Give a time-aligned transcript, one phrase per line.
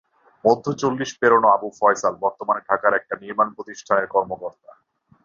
[0.43, 4.71] মধ্য চল্লিশ পেরোনো আবু ফয়সাল বর্তমানে ঢাকার একটি নির্মাণ প্রতিষ্ঠানের কর্মকর্তা।